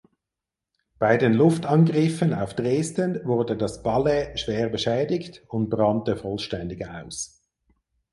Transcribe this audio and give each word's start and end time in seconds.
Bei 0.97 1.15
den 1.17 1.33
Luftangriffen 1.33 2.33
auf 2.33 2.55
Dresden 2.55 3.23
wurde 3.23 3.55
das 3.55 3.83
Palais 3.83 4.35
schwer 4.39 4.67
beschädigt 4.69 5.43
und 5.47 5.69
brannte 5.69 6.17
vollständig 6.17 6.87
aus. 6.89 7.43